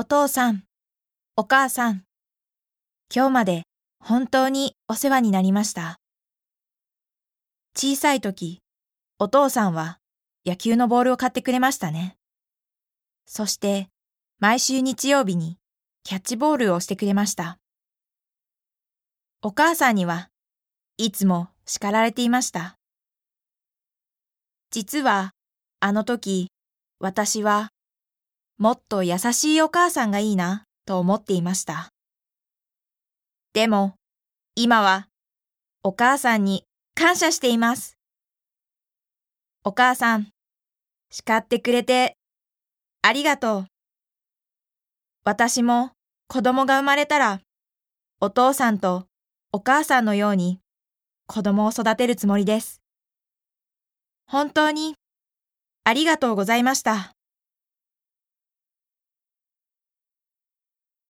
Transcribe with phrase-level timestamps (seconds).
[0.00, 0.62] お父さん、
[1.34, 2.04] お母さん、
[3.12, 3.64] 今日まで
[3.98, 5.98] 本当にお世話になりました。
[7.76, 8.60] 小さい時、
[9.18, 9.98] お父さんは
[10.46, 12.16] 野球のボールを買ってくれましたね。
[13.26, 13.88] そして、
[14.38, 15.58] 毎週日曜日に
[16.04, 17.58] キャッチボールをしてくれました。
[19.42, 20.30] お母さんには
[20.96, 22.76] いつも叱られていました。
[24.70, 25.32] 実は、
[25.80, 26.52] あの時、
[27.00, 27.70] 私は、
[28.58, 31.90] もっと優しいお母さんがいいな、と思っていました。
[33.52, 33.94] でも、
[34.56, 35.06] 今は、
[35.84, 36.64] お母さんに
[36.96, 37.96] 感謝しています。
[39.62, 40.28] お母さん、
[41.10, 42.16] 叱ってくれて、
[43.02, 43.66] ありがとう。
[45.24, 45.92] 私も
[46.26, 47.40] 子供が生まれたら、
[48.20, 49.06] お父さんと
[49.52, 50.58] お母さんのように
[51.28, 52.82] 子供を育てるつもりです。
[54.26, 54.96] 本当に
[55.84, 57.17] ありがとうございました。